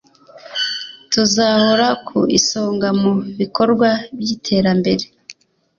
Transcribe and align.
tuzahora 1.11 1.87
ku 2.07 2.19
isonga 2.37 2.87
mu 3.01 3.11
bikorwa 3.39 3.89
by'iterambere. 4.17 5.05